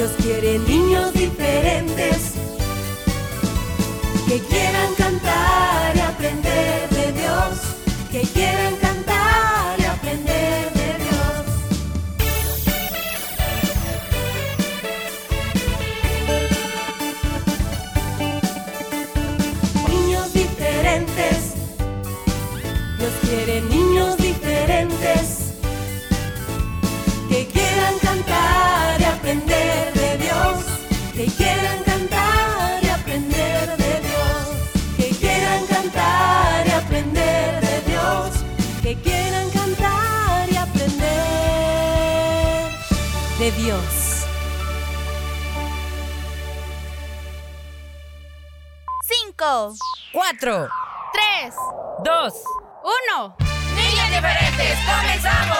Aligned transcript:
Dios 0.00 0.12
quiere 0.22 0.58
niños 0.60 1.12
diferentes 1.12 2.32
que 4.26 4.38
quieran 4.38 4.94
cantar 4.96 5.19
4, 50.38 50.68
3, 51.42 51.54
2, 52.04 52.34
1. 53.18 53.36
Niñas 53.74 54.10
diferentes, 54.10 54.78
comenzamos. 54.86 55.58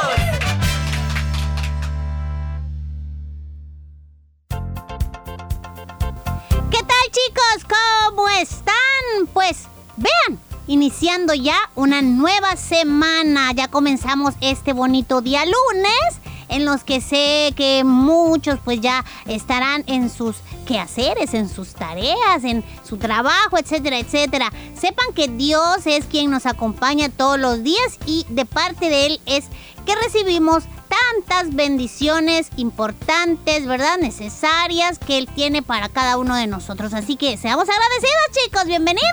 qué 6.71 6.79
tal 6.85 7.11
chicos, 7.11 7.67
¿cómo 7.69 8.29
están? 8.29 9.27
Pues 9.33 9.67
vean, 9.97 10.39
iniciando 10.69 11.35
ya 11.35 11.59
una 11.75 12.01
nueva 12.01 12.55
semana. 12.55 13.51
Ya 13.51 13.67
comenzamos 13.67 14.35
este 14.41 14.73
bonito 14.73 15.21
día 15.21 15.43
lunes 15.47 16.20
en 16.51 16.65
los 16.65 16.85
que 16.85 17.01
sé 17.01 17.53
que 17.57 17.83
muchos 17.85 18.59
pues 18.65 18.81
ya 18.81 19.05
estarán 19.27 19.85
en 19.87 20.11
sus 20.11 20.37
quehaceres, 20.67 21.35
en 21.35 21.49
sus 21.49 21.75
tareas, 21.75 22.45
en 22.45 22.65
su 22.85 22.99
trabajo, 22.99 23.59
etcétera, 23.59 23.99
etcétera. 23.99 24.53
Sepan 24.79 25.13
que 25.15 25.29
Dios 25.29 25.87
es 25.87 26.05
quien 26.05 26.31
nos 26.31 26.47
acompaña 26.47 27.09
todos 27.09 27.39
los 27.39 27.63
días 27.63 27.99
y 28.07 28.27
de 28.29 28.45
parte 28.45 28.91
de 28.91 29.07
Él 29.07 29.21
es 29.27 29.47
que 29.87 29.95
recibimos 29.95 30.65
tantas 30.91 31.55
bendiciones 31.55 32.49
importantes, 32.57 33.67
¿verdad? 33.67 33.99
Necesarias 34.01 34.99
que 34.99 35.19
Él 35.19 35.29
tiene 35.35 35.63
para 35.63 35.89
cada 35.89 36.19
uno 36.19 36.35
de 36.35 36.47
nosotros. 36.47 36.93
Así 36.95 37.17
que 37.17 37.37
seamos 37.37 37.67
agradecidos, 37.69 38.45
chicos. 38.45 38.65
Bienvenidos. 38.67 39.11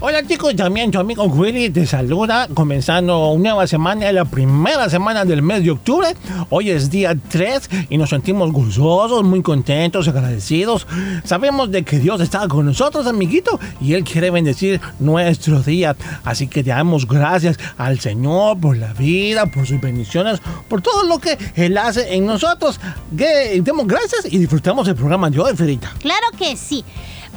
Hola 0.00 0.26
chicos, 0.26 0.56
también 0.56 0.90
tu 0.90 0.98
amigo 0.98 1.24
Willy 1.24 1.70
te 1.70 1.86
saluda, 1.86 2.48
comenzando 2.54 3.28
una 3.28 3.50
nueva 3.50 3.66
semana, 3.66 4.10
la 4.10 4.24
primera 4.24 4.88
semana 4.88 5.24
del 5.24 5.42
mes 5.42 5.62
de 5.62 5.70
octubre. 5.70 6.16
Hoy 6.48 6.70
es 6.70 6.90
día 6.90 7.14
3 7.28 7.70
y 7.90 7.98
nos 7.98 8.10
sentimos 8.10 8.50
gozosos, 8.50 9.22
muy 9.22 9.42
contentos, 9.42 10.08
agradecidos. 10.08 10.86
Sabemos 11.24 11.70
de 11.70 11.84
que 11.84 11.98
Dios 11.98 12.20
está 12.20 12.48
con 12.48 12.66
nosotros, 12.66 13.06
amiguito, 13.06 13.60
y 13.80 13.94
Él 13.94 14.04
quiere 14.04 14.30
bendecir 14.30 14.80
nuestro 14.98 15.62
día. 15.62 15.94
Así 16.24 16.48
que 16.48 16.62
damos 16.62 17.06
gracias 17.06 17.58
al 17.76 18.00
Señor 18.00 18.58
por 18.58 18.76
la 18.76 18.92
vida, 18.94 19.46
por 19.46 19.66
sus 19.66 19.80
bendiciones, 19.80 20.40
por 20.68 20.80
todo 20.80 21.01
lo 21.06 21.18
que 21.18 21.38
Él 21.54 21.76
hace 21.78 22.14
en 22.14 22.26
nosotros. 22.26 22.80
Que 23.16 23.60
demos 23.62 23.86
gracias 23.86 24.24
y 24.24 24.38
disfrutamos 24.38 24.86
el 24.88 24.94
programa 24.94 25.30
de 25.30 25.40
hoy, 25.40 25.56
Ferita. 25.56 25.92
Claro 26.00 26.26
que 26.38 26.56
sí. 26.56 26.84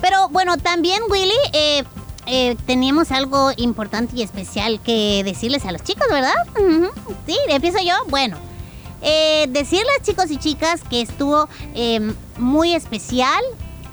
Pero 0.02 0.30
bueno, 0.30 0.58
también, 0.58 1.02
Willy, 1.10 1.34
eh, 1.54 1.84
eh, 2.28 2.56
teníamos 2.66 3.12
algo 3.12 3.52
importante 3.58 4.16
y 4.16 4.24
especial 4.24 4.80
que 4.82 5.22
decirles 5.24 5.66
a 5.66 5.72
los 5.72 5.84
chicos, 5.84 6.08
¿verdad? 6.10 6.34
Ujú. 6.60 6.90
Sí, 7.28 7.38
empiezo 7.50 7.78
yo. 7.84 7.94
Bueno, 8.10 8.38
eh, 9.02 9.46
decirles, 9.50 10.02
chicos 10.02 10.32
y 10.32 10.38
chicas, 10.38 10.82
que 10.90 11.02
estuvo 11.02 11.48
eh, 11.76 12.14
muy 12.38 12.74
especial 12.74 13.44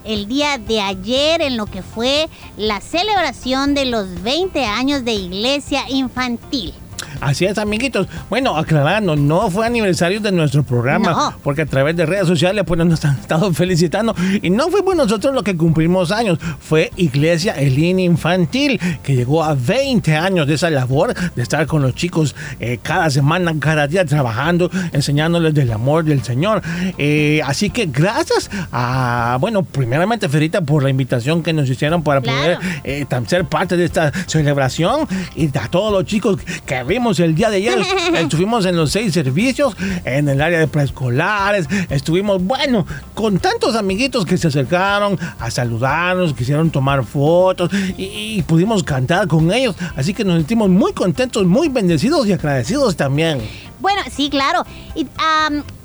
el 0.04 0.26
día 0.26 0.58
de 0.58 0.80
ayer 0.80 1.42
en 1.42 1.56
lo 1.56 1.66
que 1.66 1.82
fue 1.82 2.28
la 2.56 2.80
celebración 2.80 3.74
de 3.74 3.84
los 3.84 4.22
20 4.22 4.64
años 4.64 5.04
de 5.04 5.12
iglesia 5.12 5.84
infantil. 5.88 6.74
Así 7.20 7.44
es, 7.44 7.58
amiguitos. 7.58 8.06
Bueno, 8.30 8.56
aclarando, 8.56 9.16
no 9.16 9.50
fue 9.50 9.66
aniversario 9.66 10.20
de 10.20 10.32
nuestro 10.32 10.62
programa, 10.62 11.10
No. 11.10 11.34
porque 11.42 11.62
a 11.62 11.66
través 11.66 11.96
de 11.96 12.06
redes 12.06 12.26
sociales 12.26 12.64
pues 12.66 12.78
nos 12.84 13.04
han 13.04 13.18
estado 13.18 13.52
felicitando 13.54 14.14
y 14.42 14.50
no 14.50 14.68
fuimos 14.70 14.96
nosotros 14.96 15.34
los 15.34 15.42
que 15.42 15.56
cumplimos 15.56 16.10
años, 16.10 16.38
fue 16.60 16.90
Iglesia 16.96 17.52
Elina 17.54 18.00
Infantil, 18.02 18.80
que 19.02 19.14
llegó 19.14 19.42
a 19.44 19.54
20 19.54 20.16
años 20.16 20.46
de 20.46 20.54
esa 20.54 20.70
labor 20.70 21.14
de 21.34 21.42
estar 21.42 21.66
con 21.66 21.82
los 21.82 21.94
chicos 21.94 22.34
eh, 22.60 22.78
cada 22.82 23.10
semana, 23.10 23.52
cada 23.58 23.86
día 23.86 24.04
trabajando, 24.04 24.70
enseñándoles 24.92 25.54
del 25.54 25.72
amor 25.72 26.04
del 26.04 26.22
Señor. 26.22 26.62
Eh, 26.98 27.40
así 27.44 27.70
que 27.70 27.86
gracias 27.86 28.50
a, 28.72 29.36
bueno, 29.40 29.62
primeramente 29.62 30.28
Ferita 30.28 30.60
por 30.60 30.82
la 30.82 30.90
invitación 30.90 31.42
que 31.42 31.52
nos 31.52 31.68
hicieron 31.68 32.02
para 32.02 32.20
Claro. 32.22 32.58
poder 32.58 32.58
eh, 32.84 33.06
ser 33.26 33.44
parte 33.44 33.76
de 33.76 33.84
esta 33.84 34.12
celebración 34.26 35.06
y 35.34 35.46
a 35.58 35.68
todos 35.68 35.92
los 35.92 36.04
chicos 36.04 36.38
que 36.66 36.74
vimos 36.92 37.18
el 37.20 37.34
día 37.34 37.50
de 37.50 37.56
ayer. 37.56 37.78
estuvimos 38.14 38.66
en 38.66 38.76
los 38.76 38.92
seis 38.92 39.12
servicios, 39.12 39.74
en 40.04 40.28
el 40.28 40.40
área 40.40 40.58
de 40.58 40.68
preescolares, 40.68 41.66
estuvimos, 41.88 42.42
bueno, 42.42 42.86
con 43.14 43.38
tantos 43.38 43.76
amiguitos 43.76 44.26
que 44.26 44.36
se 44.36 44.48
acercaron 44.48 45.18
a 45.38 45.50
saludarnos, 45.50 46.34
quisieron 46.34 46.70
tomar 46.70 47.04
fotos 47.04 47.70
y, 47.96 48.36
y 48.36 48.42
pudimos 48.42 48.82
cantar 48.84 49.26
con 49.26 49.52
ellos. 49.52 49.74
Así 49.96 50.12
que 50.12 50.24
nos 50.24 50.36
sentimos 50.36 50.68
muy 50.68 50.92
contentos, 50.92 51.46
muy 51.46 51.68
bendecidos 51.68 52.26
y 52.26 52.32
agradecidos 52.32 52.96
también. 52.96 53.40
Bueno, 53.80 54.02
sí, 54.14 54.30
claro. 54.30 54.64
Y 54.94 55.06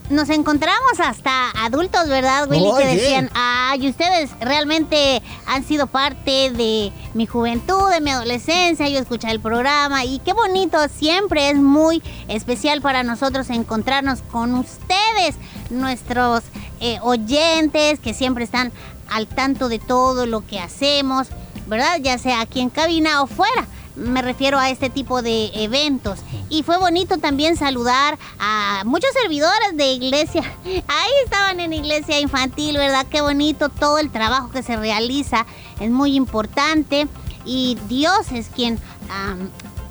nos 0.09 0.30
encontramos 0.30 1.00
hasta 1.00 1.51
adultos, 1.51 2.07
¿verdad, 2.07 2.50
Willy? 2.50 2.69
que 2.77 2.86
decían, 2.86 3.30
ay, 3.33 3.89
ustedes 3.89 4.30
realmente 4.39 5.21
han 5.45 5.63
sido 5.65 5.88
parte 5.88 6.51
de 6.51 6.92
mi 7.13 7.25
juventud, 7.25 7.89
de 7.92 8.01
mi 8.01 8.12
adolescencia, 8.12 8.88
yo 8.88 9.00
escuché 9.00 9.30
el 9.30 9.39
programa 9.39 10.06
y 10.06 10.19
qué 10.19 10.33
bonito, 10.33 10.77
siempre 10.88 11.50
es 11.50 11.57
muy 11.57 12.01
especial 12.27 12.81
para 12.81 13.04
nosotros 13.04 13.50
encontrarnos 13.50 14.21
con 14.31 14.56
ustedes, 14.56 15.36
nuestros 15.69 16.44
eh, 16.80 17.00
oyentes 17.01 18.00
que 18.00 18.13
siempre 18.13 18.44
están 18.44 18.71
al 19.10 19.27
tanto 19.27 19.69
de 19.69 19.80
todo 19.80 20.25
lo 20.25 20.45
que 20.45 20.60
hacemos, 20.60 21.27
¿verdad? 21.68 21.98
Ya 22.01 22.18
sea 22.18 22.42
aquí 22.42 22.62
en 22.62 22.69
cabina 22.69 23.21
o 23.21 23.27
fuera 23.27 23.68
me 23.98 24.22
refiero 24.22 24.60
a 24.60 24.70
este 24.70 24.90
tipo 24.90 25.22
de 25.22 25.52
eventos. 25.56 26.20
Y 26.50 26.64
fue 26.64 26.78
bonito 26.78 27.18
también 27.18 27.58
saludar 27.58 28.18
a 28.40 28.84
muchos 28.86 29.10
servidores 29.22 29.76
de 29.76 29.92
iglesia. 29.92 30.42
Ahí 30.66 31.12
estaban 31.24 31.60
en 31.60 31.74
iglesia 31.74 32.20
infantil, 32.20 32.78
¿verdad? 32.78 33.06
Qué 33.10 33.22
bonito 33.22 33.70
todo 33.70 33.98
el 33.98 34.12
trabajo 34.12 34.50
que 34.52 34.64
se 34.64 34.78
realiza. 34.78 35.46
Es 35.80 35.90
muy 35.90 36.16
importante. 36.16 37.08
Y 37.46 37.78
Dios 37.88 38.32
es 38.32 38.50
quien 38.50 38.80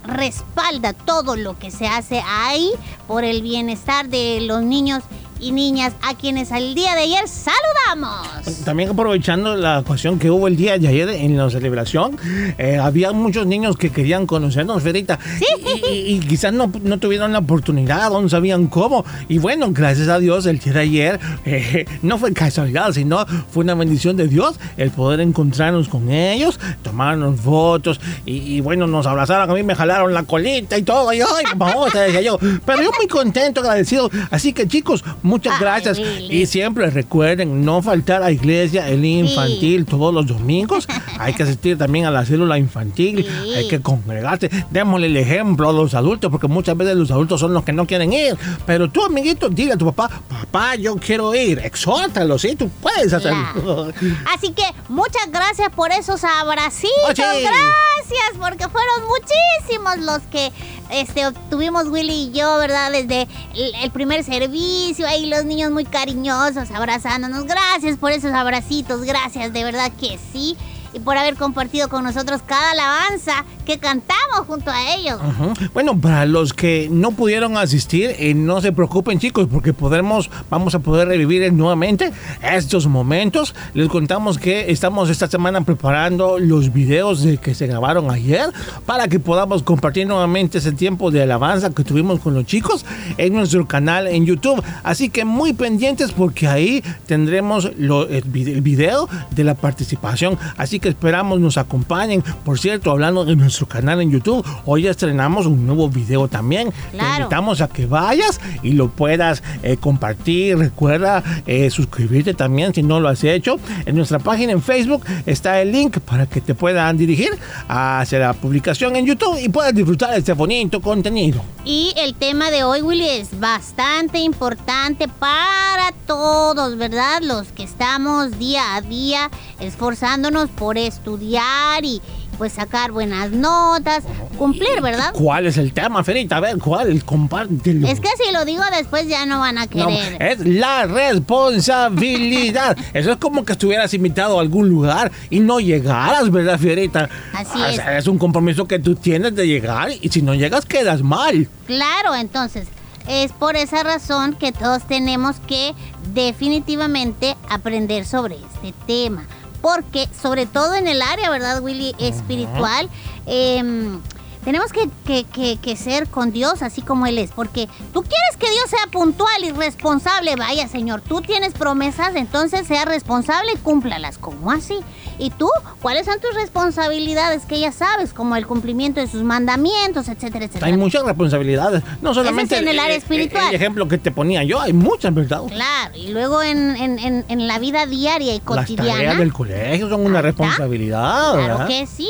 respalda 0.05 0.93
todo 0.93 1.37
lo 1.37 1.59
que 1.59 1.71
se 1.71 1.89
hace 1.89 2.23
ahí 2.25 2.71
por 3.09 3.25
el 3.25 3.43
bienestar 3.43 4.09
de 4.09 4.41
los 4.43 4.63
niños 4.63 5.03
y 5.41 5.53
niñas 5.53 5.93
a 6.03 6.15
quienes 6.15 6.53
al 6.53 6.75
día 6.75 6.95
de 6.95 7.03
ayer 7.03 7.27
saludamos. 7.29 8.27
También 8.65 8.91
aprovechando 8.91 9.55
la 9.57 9.81
ocasión 9.81 10.19
que 10.19 10.31
hubo 10.31 10.49
el 10.49 10.57
día 10.57 10.79
de 10.79 10.89
ayer 10.89 11.09
en 11.09 11.37
la 11.37 11.49
celebración, 11.51 12.19
eh, 12.59 12.79
había 12.83 13.13
muchos 13.13 13.47
niños 13.47 13.77
que 13.77 13.91
querían 13.91 14.27
conocernos, 14.27 14.83
Ferita. 14.83 15.19
Y, 15.41 15.87
y- 15.87 16.15
y 16.17 16.21
quizás 16.21 16.53
no, 16.53 16.71
no 16.83 16.99
tuvieron 16.99 17.33
la 17.33 17.39
oportunidad 17.41 18.11
no 18.11 18.29
sabían 18.29 18.67
cómo. 18.67 19.05
Y 19.29 19.39
bueno, 19.39 19.69
gracias 19.71 20.09
a 20.09 20.19
Dios, 20.19 20.47
el 20.47 20.59
día 20.59 20.73
de 20.73 20.81
ayer 20.81 21.21
eh, 21.45 21.85
no 22.03 22.19
fue 22.19 22.33
casualidad, 22.33 22.93
sino 22.93 23.25
fue 23.51 23.65
una 23.65 23.75
bendición 23.75 24.17
de 24.17 24.29
Dios 24.29 24.59
el 24.77 24.91
poder 24.91 25.21
encontrarnos 25.21 25.89
con 25.89 26.11
ellos, 26.11 26.59
tomarnos 26.83 27.41
fotos 27.41 28.01
y, 28.25 28.37
y 28.57 28.61
bueno, 28.61 28.87
nos 28.87 29.07
abrazaron. 29.07 29.51
A 29.51 29.55
mí 29.55 29.63
me 29.63 29.75
jalaron 29.75 30.13
la 30.15 30.23
colita 30.25 30.79
y 30.79 30.83
todo. 30.83 31.13
Y 31.13 31.21
ay, 31.21 31.45
vamos, 31.57 31.93
decía 31.93 32.21
yo. 32.23 32.39
Pero 32.39 32.83
yo 32.83 32.91
muy 32.97 33.07
contento, 33.09 33.61
agradecido. 33.61 34.11
Así 34.31 34.53
que 34.53 34.67
chicos, 34.67 35.05
muchas 35.27 35.55
Ay, 35.55 35.61
gracias. 35.61 35.99
Y 35.99 36.47
siempre 36.47 36.89
recuerden 36.91 37.65
no 37.65 37.83
faltar 37.83 38.23
a 38.23 38.31
iglesia, 38.31 38.89
el 38.89 39.05
infantil, 39.05 39.85
todos 39.85 40.15
los 40.15 40.27
domingos. 40.27 40.89
Hay 41.19 41.35
que 41.35 41.43
asistir 41.43 41.77
también 41.77 42.07
a 42.07 42.11
la 42.11 42.25
célula 42.25 42.59
infantil. 42.59 43.25
Sí. 43.25 43.55
Hay 43.55 43.69
que 43.69 43.81
congregarse. 43.81 44.51
Démosle 44.71 45.09
el 45.09 45.17
ejemplo 45.17 45.69
a 45.69 45.73
los 45.73 45.95
adultos, 45.95 46.31
porque 46.31 46.47
muchas 46.47 46.77
veces 46.77 46.97
los 46.97 47.11
adultos 47.11 47.41
son 47.41 47.53
los 47.53 47.65
que 47.65 47.73
no 47.73 47.87
quieren 47.87 48.13
ir. 48.13 48.37
Pero 48.65 48.91
tú, 48.91 49.05
amiguito, 49.05 49.49
dile 49.49 49.73
a 49.73 49.77
tu 49.77 49.93
papá, 49.93 50.21
papá, 50.29 50.77
yo 50.77 50.97
quiero 50.97 51.35
ir. 51.35 51.59
Exhórtalo, 51.59 52.39
sí, 52.39 52.57
tú 52.57 52.71
puedes 52.81 53.13
hacerlo. 53.13 53.93
Así 54.35 54.53
que 54.53 54.65
muchas 54.89 55.31
gracias 55.31 55.71
por 55.75 55.91
esos 55.93 56.23
abracitos. 56.25 57.09
Oye. 57.09 57.43
Gracias, 57.43 57.96
porque 58.39 58.69
fueron 58.69 59.09
muchísimos 59.09 59.99
los 59.99 60.23
que 60.31 60.53
este, 60.91 61.27
obtuvimos 61.27 61.89
Willy 61.89 62.13
y 62.13 62.33
yo, 62.33 62.57
¿verdad? 62.59 62.93
Desde 62.93 63.27
el, 63.55 63.75
el 63.83 63.91
primer 63.91 64.25
servicio, 64.25 65.07
ahí 65.07 65.27
los 65.27 65.45
niños 65.45 65.71
muy 65.71 65.85
cariñosos 65.85 66.71
abrazándonos. 66.71 67.45
Gracias 67.45 67.97
por 67.97 68.13
esos 68.13 68.33
abracitos, 68.33 69.03
gracias, 69.03 69.53
de 69.53 69.65
verdad 69.65 69.91
que 69.99 70.19
sí. 70.33 70.57
Y 70.93 71.01
por 71.01 71.17
haber 71.17 71.35
compartido 71.37 71.89
con 71.89 72.05
nosotros 72.05 72.41
cada 72.47 72.71
alabanza 72.73 73.45
que 73.65 73.79
cantamos 73.79 74.47
junto 74.47 74.71
a 74.71 74.95
ellos. 74.95 75.19
Ujú. 75.21 75.53
Bueno, 75.75 76.01
para 76.01 76.25
los 76.27 76.53
que 76.53 76.89
no 76.91 77.11
pudieron 77.13 77.57
asistir, 77.57 78.15
eh, 78.19 78.33
no 78.35 78.61
se 78.61 78.73
preocupen 78.73 79.19
chicos, 79.19 79.49
porque 79.51 79.73
podremos, 79.73 80.31
vamos 80.49 80.75
a 80.75 80.79
poder 80.79 81.09
revivir 81.09 81.53
nuevamente 81.53 82.13
estos 82.43 82.87
momentos. 82.87 83.55
Les 83.75 83.89
contamos 83.89 84.39
que 84.39 84.71
estamos 84.71 85.11
esta 85.11 85.27
semana 85.27 85.61
preparando 85.63 86.39
los 86.39 86.73
videos 86.73 87.23
de 87.23 87.39
que 87.39 87.55
se 87.55 87.67
grabaron 87.67 88.11
ayer 88.11 88.51
para 88.87 89.09
que 89.09 89.19
podamos 89.21 89.63
compartir 89.63 90.07
nuevamente 90.07 90.59
ese 90.59 90.73
tiempo 90.73 91.11
de 91.11 91.23
alabanza 91.23 91.71
que 91.71 91.85
tuvimos 91.85 92.21
con 92.21 92.35
los 92.35 92.45
chicos 92.47 92.85
en 93.19 93.35
nuestro 93.35 93.67
canal 93.67 94.07
en 94.07 94.25
YouTube. 94.27 94.63
Así 94.85 95.11
que 95.11 95.25
muy 95.25 95.53
pendientes 95.53 96.13
porque 96.13 96.47
ahí 96.47 96.83
tendremos 97.07 97.71
lo- 97.79 98.07
el, 98.09 98.25
el 98.35 98.61
video 98.61 99.09
de 99.33 99.45
la 99.45 99.55
participación. 99.55 100.39
Así 100.57 100.76
que 100.81 100.89
esperamos 100.89 101.41
nos 101.41 101.59
acompañen. 101.59 102.23
Por 102.45 102.59
cierto, 102.59 102.91
hablando 102.91 103.25
de 103.25 103.37
nuestro 103.37 103.67
canal 103.67 104.01
en 104.01 104.11
YouTube, 104.11 104.45
hoy 104.65 104.87
estrenamos 104.87 105.47
un 105.47 105.67
nuevo 105.67 105.89
video 105.89 106.29
también. 106.29 106.73
Te 106.91 106.99
invitamos 106.99 107.61
a 107.61 107.69
que 107.69 107.87
vayas 107.87 108.41
y 108.63 108.73
lo 108.73 108.89
puedas 108.89 109.43
eh, 109.63 109.77
compartir. 109.77 110.59
Recuerda 110.59 111.23
eh, 111.47 111.71
suscribirte 111.71 112.35
también 112.35 112.75
si 112.75 112.83
no 112.83 113.01
lo 113.01 113.09
has 113.09 113.25
hecho. 113.25 113.59
En 113.85 113.97
nuestra 113.97 114.19
página 114.19 114.53
en 114.53 114.63
Facebook 114.63 115.05
está 115.27 115.61
el 115.61 115.73
link 115.73 115.99
para 116.01 116.27
que 116.27 116.41
te 116.41 116.55
puedan 116.55 116.97
dirigir 116.97 117.31
hacia 117.69 118.19
la 118.19 118.33
publicación 118.33 118.97
en 118.97 119.07
YouTube 119.07 119.39
y 119.43 119.49
puedas 119.49 119.75
disfrutar 119.75 120.11
de 120.11 120.19
este 120.19 120.33
bonito 120.33 120.81
contenido. 120.81 121.43
Y 121.65 121.93
el 121.97 122.15
tema 122.15 122.51
de 122.51 122.63
hoy, 122.63 122.81
Willy, 122.81 123.09
es 123.09 123.41
bastante 123.41 124.19
importante 124.19 125.09
para 125.09 125.93
todos, 126.07 126.77
¿verdad? 126.77 127.21
Los 127.23 127.49
que 127.49 127.65
estamos 127.65 128.39
día 128.39 128.77
a 128.77 128.81
día 128.81 129.31
esforzándonos 129.61 130.51
por 130.51 130.79
estudiar 130.79 131.85
y 131.85 132.01
pues 132.39 132.53
sacar 132.53 132.93
buenas 132.93 133.31
notas, 133.31 134.05
cumplir, 134.37 134.83
¿verdad? 134.83 135.15
¿Cuál 135.15 135.47
es 135.47 135.57
el 135.57 135.73
tema, 135.73 136.05
Ferita? 136.05 136.37
A 136.37 136.41
ver, 136.41 136.59
¿cuál? 136.59 137.03
Compártelo. 137.03 137.87
Es 137.89 137.99
que 137.99 138.11
si 138.23 138.31
lo 138.31 138.45
digo 138.45 138.63
después 138.77 139.09
ya 139.09 139.25
no 139.25 139.39
van 139.41 139.57
a 139.57 139.65
No, 139.65 139.87
querer. 139.89 140.21
es 140.23 140.41
la 140.47 140.85
responsabilidad. 140.87 142.77
Eso 142.95 143.13
es 143.13 143.17
como 143.19 143.45
que 143.45 143.53
estuvieras 143.53 143.95
invitado 143.95 144.39
a 144.39 144.43
algún 144.43 144.69
lugar 144.69 145.11
y 145.31 145.41
no 145.41 145.61
llegaras, 145.61 146.31
¿verdad, 146.31 146.59
Fierita? 146.59 147.09
Así 147.33 147.59
es. 147.63 147.81
es 147.87 148.07
un 148.07 148.19
compromiso 148.19 148.67
que 148.67 148.79
tú 148.79 148.95
tienes 148.95 149.35
de 149.35 149.47
llegar 149.47 149.91
y 150.01 150.09
si 150.11 150.21
no 150.23 150.35
llegas 150.35 150.67
quedas 150.67 151.03
mal. 151.03 151.49
Claro, 151.67 152.15
entonces 152.15 152.69
es 153.09 153.33
por 153.33 153.57
esa 153.57 153.83
razón 153.83 154.35
que 154.35 154.53
todos 154.53 154.87
tenemos 154.87 155.37
que 155.47 155.75
definitivamente 156.13 157.37
aprender 157.49 158.05
sobre 158.05 158.35
este 158.37 158.75
tema. 158.87 159.25
Porque 159.61 160.09
sobre 160.21 160.47
todo 160.47 160.75
en 160.75 160.87
el 160.87 161.03
área, 161.03 161.31
¿verdad, 161.31 161.63
Willy? 161.63 161.95
Espiritual, 161.99 162.89
em, 163.27 164.01
tenemos 164.47 164.73
que, 164.73 164.89
que- 165.05 165.25
que- 165.25 165.59
que 165.59 165.77
ser 165.77 166.07
con 166.09 166.33
Dios 166.33 166.63
así 166.63 166.81
como 166.81 167.05
Él 167.07 167.19
es. 167.19 167.33
Porque 167.33 167.67
tú 167.93 168.01
quieres 168.03 168.37
que 168.39 168.49
Dios 168.51 168.71
sea 168.71 168.87
puntual 168.91 169.45
y 169.45 169.51
responsable. 169.51 170.37
Vaya, 170.37 170.67
Señor, 170.69 171.03
tú 171.03 171.21
tienes 171.21 171.53
promesas, 171.53 172.15
entonces 172.15 172.67
sea 172.67 172.87
responsable 172.87 173.53
y 173.55 173.59
cúmplalas. 173.59 174.17
¿Cómo 174.17 174.51
así? 174.53 174.77
¿Y 175.19 175.31
tú? 175.31 175.49
¿Cuáles 175.83 176.07
son 176.07 176.21
tus 176.21 176.33
responsabilidades 176.35 177.45
que 177.45 177.59
ya 177.59 177.73
sabes? 177.73 178.13
Como 178.13 178.37
el 178.37 178.47
cumplimiento 178.47 179.01
de 179.01 179.09
sus 179.09 179.23
mandamientos, 179.23 180.09
etcétera, 180.09 180.45
etcétera. 180.45 180.67
Hay 180.69 180.77
muchas 180.77 181.03
responsabilidades. 181.05 181.83
No 182.01 182.15
solamente 182.15 182.57
en 182.59 182.69
el 182.69 182.79
área 182.79 182.95
eh, 182.95 182.99
espiritual. 182.99 183.49
El 183.49 183.55
ejemplo 183.57 183.89
que 183.89 183.99
te 183.99 184.11
ponía 184.13 184.45
yo, 184.45 184.61
hay 184.61 184.73
muchas, 184.73 185.13
¿verdad? 185.13 185.43
Claro, 185.49 185.95
y 185.97 186.09
luego 186.13 186.43
en, 186.43 186.77
en- 186.77 186.99
en- 186.99 187.25
en 187.29 187.49
la 187.49 187.59
vida 187.59 187.87
diaria 187.87 188.35
y 188.35 188.39
Las 188.39 188.45
tareas 188.47 188.67
cotidiana. 188.69 189.15
del 189.17 189.33
colegio 189.33 189.89
son 189.89 190.05
una 190.07 190.23
responsabilidad, 190.23 191.33
Claro 191.35 191.37
¿verdad? 191.59 191.67
que 191.67 191.87
sí. 191.87 192.09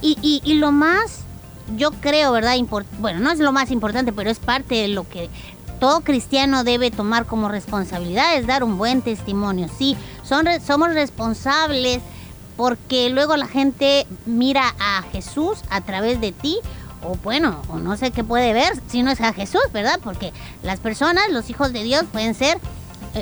Y, 0.00 0.16
y- 0.22 0.42
y 0.44 0.54
lo 0.54 0.72
más, 0.72 1.21
yo 1.76 1.90
creo, 1.92 2.32
¿verdad? 2.32 2.56
Bueno, 2.98 3.20
no 3.20 3.30
es 3.30 3.38
lo 3.38 3.52
más 3.52 3.70
importante, 3.70 4.12
pero 4.12 4.30
es 4.30 4.38
parte 4.38 4.74
de 4.76 4.88
lo 4.88 5.08
que 5.08 5.28
todo 5.80 6.02
cristiano 6.02 6.62
debe 6.62 6.90
tomar 6.90 7.26
como 7.26 7.48
responsabilidad, 7.48 8.36
es 8.36 8.46
dar 8.46 8.62
un 8.62 8.78
buen 8.78 9.02
testimonio. 9.02 9.68
Sí, 9.76 9.96
son, 10.22 10.46
somos 10.64 10.94
responsables 10.94 12.00
porque 12.56 13.10
luego 13.10 13.36
la 13.36 13.48
gente 13.48 14.06
mira 14.26 14.74
a 14.78 15.02
Jesús 15.10 15.58
a 15.70 15.80
través 15.80 16.20
de 16.20 16.32
ti. 16.32 16.58
O 17.04 17.16
bueno, 17.16 17.60
o 17.68 17.78
no 17.78 17.96
sé 17.96 18.12
qué 18.12 18.22
puede 18.22 18.52
ver 18.52 18.80
si 18.86 19.02
no 19.02 19.10
es 19.10 19.20
a 19.20 19.32
Jesús, 19.32 19.62
¿verdad? 19.72 19.98
Porque 20.04 20.32
las 20.62 20.78
personas, 20.78 21.30
los 21.30 21.50
hijos 21.50 21.72
de 21.72 21.82
Dios, 21.82 22.04
pueden 22.12 22.34
ser 22.34 22.60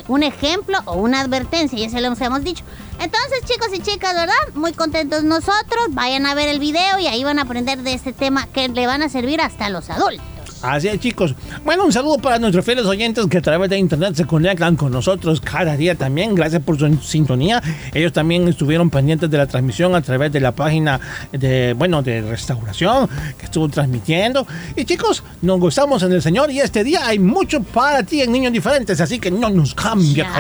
un 0.09 0.23
ejemplo 0.23 0.79
o 0.85 0.95
una 0.95 1.21
advertencia, 1.21 1.79
ya 1.79 1.89
se 1.89 2.01
lo 2.01 2.09
hemos 2.09 2.45
dicho. 2.45 2.65
Entonces, 3.01 3.45
chicos 3.45 3.69
y 3.75 3.81
chicas, 3.81 4.15
¿verdad? 4.15 4.35
Muy 4.55 4.73
contentos 4.73 5.25
nosotros. 5.25 5.89
Vayan 5.91 6.27
a 6.27 6.35
ver 6.35 6.49
el 6.49 6.59
video 6.59 6.99
y 6.99 7.07
ahí 7.07 7.25
van 7.25 7.39
a 7.39 7.43
aprender 7.43 7.83
de 7.83 7.95
este 7.95 8.13
tema 8.13 8.47
que 8.47 8.69
le 8.69 8.87
van 8.87 9.03
a 9.03 9.09
servir 9.09 9.41
hasta 9.41 9.71
los 9.71 9.89
adultos. 9.91 10.25
Así 10.63 10.89
es, 10.89 11.01
chicos. 11.01 11.35
Bueno, 11.65 11.85
un 11.85 11.93
saludo 11.93 12.19
para 12.19 12.39
nuestros 12.39 12.65
fieles 12.65 12.85
oyentes 12.85 13.27
que 13.27 13.39
a 13.39 13.43
través 13.43 13.71
de 13.71 13.79
internet 13.79 14.15
se 14.15 14.27
conectan 14.27 14.77
con 14.77 14.93
nosotros 14.93 15.41
cada 15.41 15.77
día 15.77 15.95
también. 15.95 16.35
Gracias 16.35 16.63
por 16.63 16.79
su 16.79 16.95
sintonía. 16.99 17.63
Ellos 17.95 18.13
también 18.13 18.47
estuvieron 18.47 18.91
pendientes 18.91 19.31
de 19.31 19.39
la 19.39 19.47
transmisión 19.47 19.95
a 19.95 20.03
través 20.03 20.33
de 20.33 20.41
la 20.41 20.53
página 20.53 21.01
de, 21.33 21.75
bueno, 21.75 22.03
de 22.03 22.21
restauración 22.21 23.09
que 23.39 23.47
estuvo 23.47 23.69
transmitiendo. 23.69 24.47
Y 24.77 24.85
chicos, 24.85 25.23
nos 25.43 25.59
gozamos 25.59 26.03
en 26.03 26.13
el 26.13 26.23
Señor 26.23 26.51
y 26.51 26.61
este 26.61 26.85
día 26.85 27.07
hay 27.07 27.19
mucho 27.19 27.63
para 27.63 28.03
ti 28.03 28.21
en 28.21 28.33
Niños 28.33 28.53
Diferentes, 28.53 29.01
así 29.01 29.19
que 29.19 29.31
no 29.31 29.49
nos 29.49 29.75
cambia 29.75 30.25
Ya 30.25 30.33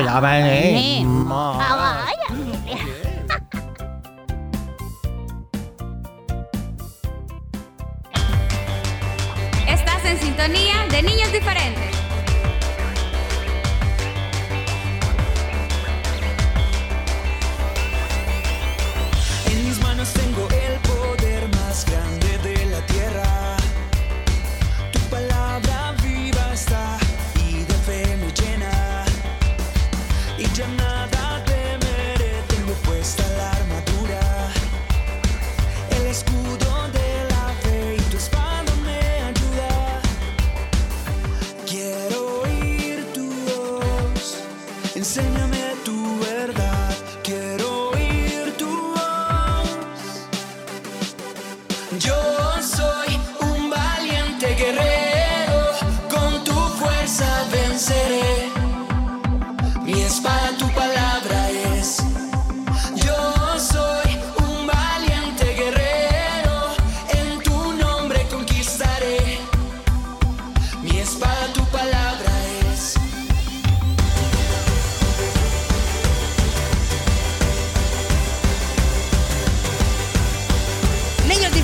de 10.48 11.02
niños 11.02 11.30
diferentes. 11.32 11.99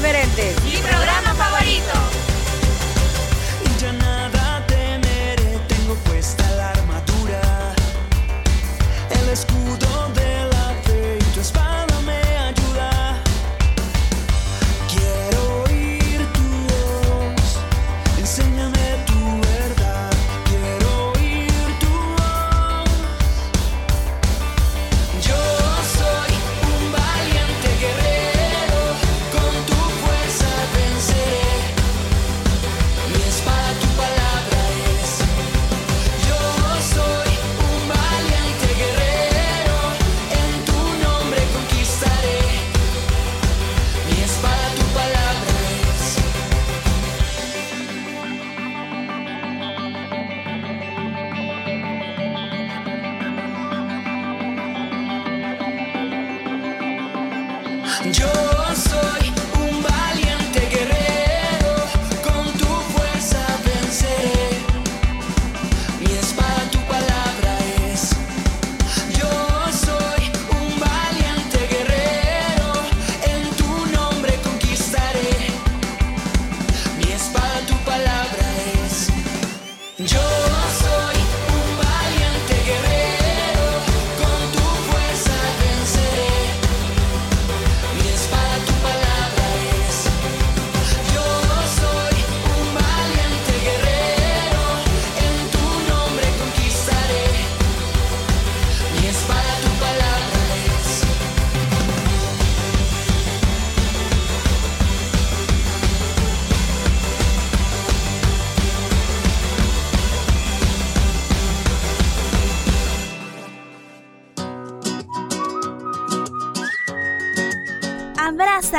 Diferentes. 0.07 0.66
Yo 58.19 58.56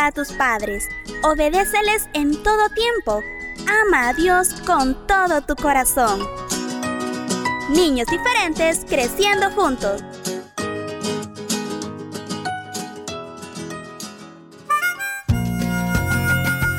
a 0.07 0.11
tus 0.13 0.31
padres, 0.31 0.87
obedéceles 1.21 2.07
en 2.13 2.41
todo 2.41 2.69
tiempo, 2.69 3.21
ama 3.83 4.07
a 4.07 4.13
Dios 4.13 4.53
con 4.65 5.05
todo 5.05 5.41
tu 5.41 5.55
corazón. 5.55 6.25
Niños 7.69 8.07
diferentes 8.07 8.85
creciendo 8.87 9.51
juntos. 9.51 10.01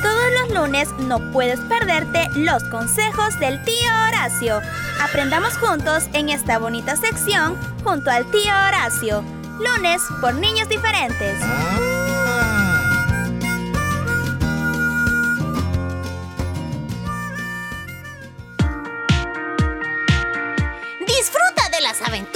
Todos 0.01 0.31
los 0.41 0.51
lunes 0.55 0.89
no 1.01 1.31
puedes 1.31 1.59
perderte 1.61 2.27
los 2.35 2.63
consejos 2.65 3.39
del 3.39 3.63
tío 3.63 3.91
Horacio. 4.07 4.59
Aprendamos 5.01 5.55
juntos 5.59 6.05
en 6.13 6.29
esta 6.29 6.57
bonita 6.57 6.95
sección 6.95 7.55
junto 7.83 8.09
al 8.09 8.25
tío 8.31 8.51
Horacio. 8.67 9.23
Lunes 9.59 10.01
por 10.19 10.33
niños 10.33 10.67
diferentes. 10.67 11.37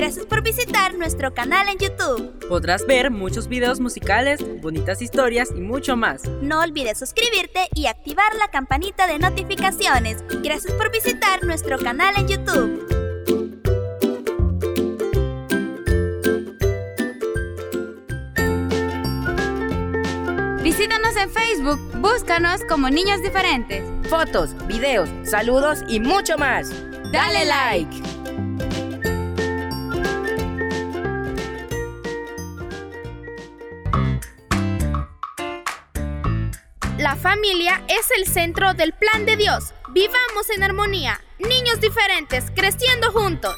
Gracias 0.00 0.24
por 0.24 0.42
visitar 0.42 0.94
nuestro 0.94 1.34
canal 1.34 1.68
en 1.68 1.76
YouTube. 1.76 2.48
Podrás 2.48 2.86
ver 2.86 3.10
muchos 3.10 3.48
videos 3.48 3.80
musicales, 3.80 4.40
bonitas 4.62 5.02
historias 5.02 5.50
y 5.54 5.60
mucho 5.60 5.94
más. 5.94 6.22
No 6.40 6.62
olvides 6.62 6.98
suscribirte 6.98 7.68
y 7.74 7.84
activar 7.84 8.34
la 8.36 8.48
campanita 8.48 9.06
de 9.06 9.18
notificaciones. 9.18 10.24
Gracias 10.42 10.72
por 10.72 10.90
visitar 10.90 11.44
nuestro 11.44 11.78
canal 11.78 12.14
en 12.16 12.28
YouTube. 12.28 12.86
Visítanos 20.62 21.14
en 21.16 21.30
Facebook, 21.30 21.78
búscanos 21.96 22.62
como 22.70 22.88
Niños 22.88 23.20
Diferentes. 23.20 23.84
Fotos, 24.08 24.56
videos, 24.66 25.10
saludos 25.24 25.80
y 25.88 26.00
mucho 26.00 26.38
más. 26.38 26.70
Dale 27.12 27.44
like. 27.44 28.09
La 37.10 37.16
familia 37.16 37.82
es 37.88 38.08
el 38.16 38.24
centro 38.24 38.72
del 38.72 38.92
plan 38.92 39.26
de 39.26 39.36
Dios. 39.36 39.74
Vivamos 39.88 40.48
en 40.54 40.62
armonía. 40.62 41.20
Niños 41.40 41.80
diferentes, 41.80 42.44
creciendo 42.54 43.10
juntos. 43.10 43.56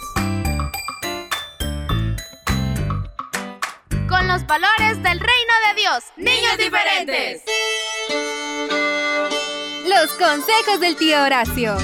Con 4.08 4.26
los 4.26 4.46
valores 4.46 5.02
del 5.02 5.20
reino 5.20 5.54
de 5.68 5.74
Dios. 5.82 6.02
Niños 6.16 6.56
diferentes. 6.56 7.42
Los 9.86 10.10
consejos 10.12 10.80
del 10.80 10.96
tío 10.96 11.22
Horacio. 11.22 11.76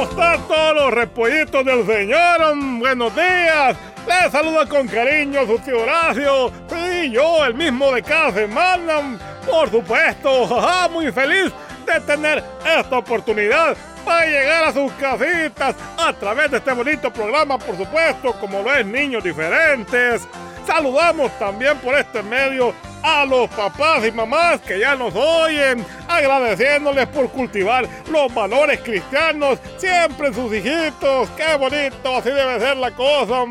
¿Cómo 0.00 0.12
están 0.12 0.48
todos 0.48 0.74
los 0.76 0.94
repollitos 0.94 1.62
del 1.62 1.84
Señor? 1.84 2.56
Buenos 2.78 3.14
días. 3.14 3.76
Les 4.08 4.32
saluda 4.32 4.64
con 4.64 4.88
cariño 4.88 5.44
su 5.46 5.58
tío 5.58 5.82
Horacio. 5.82 6.50
Sí, 6.70 7.10
yo, 7.10 7.44
el 7.44 7.52
mismo 7.52 7.92
de 7.92 8.02
cada 8.02 8.32
semana. 8.32 9.18
Por 9.44 9.70
supuesto, 9.70 10.88
muy 10.90 11.12
feliz 11.12 11.52
de 11.84 12.00
tener 12.00 12.42
esta 12.64 12.96
oportunidad 12.96 13.76
para 14.02 14.24
llegar 14.24 14.64
a 14.64 14.72
sus 14.72 14.90
casitas 14.92 15.76
a 15.98 16.14
través 16.14 16.50
de 16.50 16.56
este 16.56 16.72
bonito 16.72 17.12
programa, 17.12 17.58
por 17.58 17.76
supuesto, 17.76 18.32
como 18.40 18.62
lo 18.62 18.74
es 18.74 18.86
Niños 18.86 19.22
Diferentes. 19.22 20.26
Saludamos 20.66 21.30
también 21.38 21.76
por 21.76 21.94
este 21.94 22.22
medio 22.22 22.72
a 23.02 23.24
los 23.24 23.48
papás 23.50 24.06
y 24.06 24.12
mamás 24.12 24.60
que 24.60 24.78
ya 24.78 24.94
nos 24.94 25.14
oyen, 25.14 25.84
agradeciéndoles 26.08 27.06
por 27.08 27.30
cultivar 27.30 27.86
los 28.10 28.32
valores 28.32 28.80
cristianos 28.80 29.58
siempre 29.76 30.32
sus 30.32 30.52
hijitos. 30.52 31.28
¡Qué 31.36 31.56
bonito! 31.56 32.16
Así 32.16 32.30
debe 32.30 32.60
ser 32.60 32.76
la 32.76 32.90
cosa. 32.90 33.44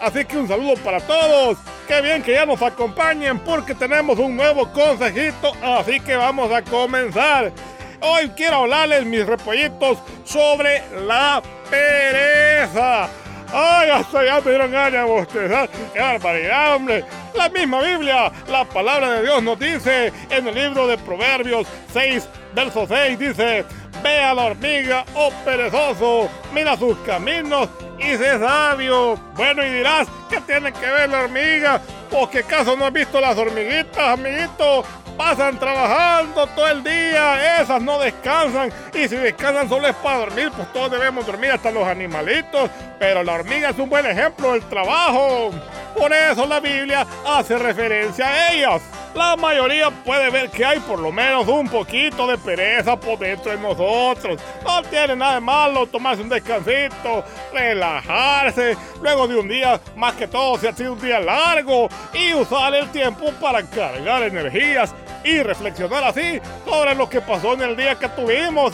Así 0.00 0.24
que 0.24 0.38
un 0.38 0.48
saludo 0.48 0.74
para 0.76 1.00
todos. 1.00 1.58
Qué 1.86 2.00
bien 2.00 2.22
que 2.22 2.32
ya 2.32 2.46
nos 2.46 2.62
acompañen 2.62 3.38
porque 3.40 3.74
tenemos 3.74 4.18
un 4.18 4.36
nuevo 4.36 4.70
consejito. 4.72 5.52
Así 5.62 6.00
que 6.00 6.16
vamos 6.16 6.52
a 6.52 6.62
comenzar. 6.62 7.52
Hoy 8.00 8.28
quiero 8.36 8.58
hablarles, 8.58 9.04
mis 9.04 9.26
repollitos, 9.26 9.98
sobre 10.24 10.82
la 11.06 11.42
pereza. 11.68 13.08
¡Ay, 13.52 13.90
hasta 13.90 14.24
ya 14.24 14.40
me 14.40 14.50
dieron 14.50 14.70
ganas 14.70 14.92
de 14.92 15.02
bostezar! 15.02 15.68
¡Qué 15.92 16.00
barbaridad, 16.00 16.76
hombre! 16.76 17.04
La 17.34 17.48
misma 17.48 17.80
Biblia, 17.80 18.30
la 18.48 18.64
palabra 18.64 19.12
de 19.12 19.22
Dios 19.22 19.42
nos 19.42 19.58
dice 19.58 20.12
en 20.28 20.48
el 20.48 20.54
libro 20.54 20.86
de 20.86 20.98
Proverbios 20.98 21.66
6, 21.92 22.28
verso 22.54 22.86
6, 22.86 23.18
dice, 23.18 23.64
Ve 24.02 24.22
a 24.22 24.34
la 24.34 24.46
hormiga, 24.46 25.04
oh 25.14 25.32
perezoso, 25.44 26.28
mira 26.52 26.76
sus 26.76 26.96
caminos 26.98 27.68
y 27.98 28.16
sé 28.16 28.38
sabio. 28.38 29.16
Bueno, 29.34 29.64
y 29.64 29.70
dirás, 29.70 30.06
¿qué 30.28 30.40
tiene 30.42 30.72
que 30.72 30.86
ver 30.86 31.08
la 31.08 31.20
hormiga? 31.22 31.80
¿O 32.12 32.28
qué 32.28 32.42
caso 32.42 32.76
no 32.76 32.86
has 32.86 32.92
visto 32.92 33.20
las 33.20 33.36
hormiguitas, 33.36 33.98
amiguito? 33.98 34.84
Pasan 35.18 35.58
trabajando 35.58 36.46
todo 36.46 36.68
el 36.68 36.84
día, 36.84 37.60
esas 37.60 37.82
no 37.82 37.98
descansan. 37.98 38.70
Y 38.94 39.08
si 39.08 39.16
descansan 39.16 39.68
solo 39.68 39.88
es 39.88 39.96
para 39.96 40.18
dormir, 40.18 40.52
pues 40.54 40.72
todos 40.72 40.92
debemos 40.92 41.26
dormir, 41.26 41.50
hasta 41.50 41.72
los 41.72 41.84
animalitos. 41.88 42.70
Pero 43.00 43.24
la 43.24 43.32
hormiga 43.32 43.70
es 43.70 43.78
un 43.80 43.90
buen 43.90 44.06
ejemplo 44.06 44.52
del 44.52 44.62
trabajo. 44.68 45.50
Por 45.96 46.12
eso 46.12 46.46
la 46.46 46.60
Biblia 46.60 47.04
hace 47.26 47.58
referencia 47.58 48.28
a 48.28 48.52
ellas. 48.52 48.80
La 49.18 49.34
mayoría 49.34 49.90
puede 49.90 50.30
ver 50.30 50.48
que 50.48 50.64
hay 50.64 50.78
por 50.78 51.00
lo 51.00 51.10
menos 51.10 51.48
un 51.48 51.68
poquito 51.68 52.24
de 52.28 52.38
pereza 52.38 52.94
por 52.94 53.18
dentro 53.18 53.50
de 53.50 53.58
nosotros. 53.58 54.40
No 54.64 54.80
tiene 54.84 55.16
nada 55.16 55.34
de 55.34 55.40
malo 55.40 55.88
tomarse 55.88 56.22
un 56.22 56.28
descansito, 56.28 57.24
relajarse, 57.52 58.76
luego 59.02 59.26
de 59.26 59.34
un 59.34 59.48
día, 59.48 59.80
más 59.96 60.14
que 60.14 60.28
todo 60.28 60.56
si 60.56 60.68
ha 60.68 60.72
sido 60.72 60.92
un 60.92 61.00
día 61.00 61.18
largo, 61.18 61.88
y 62.14 62.32
usar 62.32 62.72
el 62.76 62.88
tiempo 62.90 63.32
para 63.40 63.64
cargar 63.64 64.22
energías 64.22 64.94
y 65.24 65.42
reflexionar 65.42 66.04
así 66.04 66.40
sobre 66.64 66.94
lo 66.94 67.08
que 67.08 67.20
pasó 67.20 67.54
en 67.54 67.62
el 67.62 67.76
día 67.76 67.96
que 67.96 68.08
tuvimos. 68.10 68.72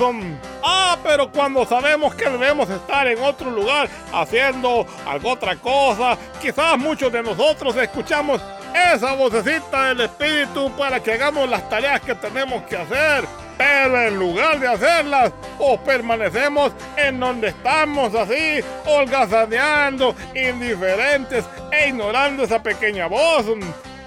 Ah, 0.62 0.98
pero 1.02 1.32
cuando 1.32 1.64
sabemos 1.64 2.14
que 2.14 2.28
debemos 2.28 2.68
estar 2.68 3.06
en 3.06 3.18
otro 3.22 3.50
lugar 3.50 3.88
haciendo 4.12 4.86
algo 5.06 5.30
otra 5.30 5.56
cosa, 5.56 6.18
quizás 6.42 6.76
muchos 6.76 7.10
de 7.10 7.22
nosotros 7.22 7.74
escuchamos 7.76 8.42
esa 8.74 9.14
vocecita 9.14 9.88
del 9.88 10.00
espíritu 10.02 10.70
para 10.76 11.00
que 11.00 11.12
hagamos 11.12 11.48
las 11.48 11.68
tareas 11.68 12.00
que 12.00 12.14
tenemos 12.14 12.64
que 12.64 12.76
hacer. 12.76 13.24
Pero 13.56 14.02
en 14.02 14.18
lugar 14.18 14.58
de 14.58 14.66
hacerlas, 14.66 15.32
o 15.58 15.78
permanecemos 15.78 16.72
en 16.96 17.20
donde 17.20 17.48
estamos 17.48 18.12
así, 18.14 18.60
holgazaneando, 18.84 20.14
indiferentes 20.34 21.44
e 21.70 21.88
ignorando 21.88 22.42
esa 22.42 22.60
pequeña 22.60 23.06
voz. 23.06 23.46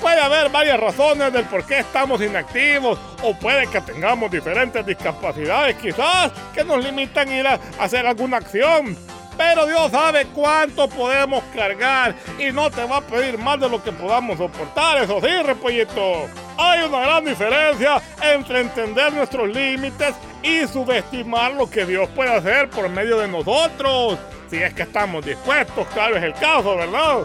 Puede 0.01 0.21
haber 0.21 0.49
varias 0.49 0.79
razones 0.79 1.31
del 1.33 1.45
por 1.45 1.65
qué 1.65 1.79
estamos 1.79 2.21
inactivos 2.21 2.99
o 3.23 3.33
puede 3.33 3.67
que 3.67 3.81
tengamos 3.81 4.29
diferentes 4.29 4.85
discapacidades 4.85 5.75
quizás 5.77 6.31
que 6.53 6.63
nos 6.63 6.83
limitan 6.83 7.27
a 7.29 7.35
ir 7.35 7.47
a 7.47 7.59
hacer 7.79 8.05
alguna 8.05 8.37
acción. 8.37 8.95
Pero 9.37 9.67
Dios 9.67 9.91
sabe 9.91 10.25
cuánto 10.33 10.89
podemos 10.89 11.43
cargar 11.53 12.15
y 12.39 12.51
no 12.51 12.71
te 12.71 12.83
va 12.85 12.97
a 12.97 13.01
pedir 13.01 13.37
más 13.37 13.59
de 13.59 13.69
lo 13.69 13.83
que 13.83 13.91
podamos 13.91 14.37
soportar, 14.37 15.03
eso 15.03 15.21
sí, 15.21 15.27
repollito. 15.43 16.27
Hay 16.57 16.81
una 16.81 17.01
gran 17.01 17.25
diferencia 17.25 18.01
entre 18.21 18.61
entender 18.61 19.13
nuestros 19.13 19.47
límites 19.49 20.15
y 20.41 20.65
subestimar 20.67 21.53
lo 21.53 21.69
que 21.69 21.85
Dios 21.85 22.09
puede 22.15 22.33
hacer 22.33 22.69
por 22.69 22.89
medio 22.89 23.17
de 23.19 23.27
nosotros. 23.27 24.17
Si 24.49 24.57
es 24.57 24.73
que 24.73 24.83
estamos 24.83 25.25
dispuestos, 25.25 25.85
claro 25.93 26.15
es 26.15 26.23
el 26.23 26.33
caso, 26.33 26.75
¿verdad? 26.75 27.19